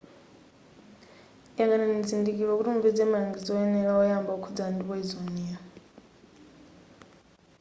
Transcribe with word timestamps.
yang'anani 1.57 2.03
chizindikiro 2.03 2.57
kuti 2.57 2.69
mupeze 2.75 3.03
malangizo 3.07 3.49
oyenera 3.55 3.91
oyamba 4.03 4.31
okhudzana 4.37 4.71
ndi 4.73 4.83
poyizoniyo 4.87 5.57